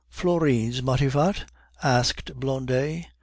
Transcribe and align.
"Florine's 0.09 0.81
Matifat?" 0.81 1.43
asked 1.83 2.33
Blondet. 2.33 3.05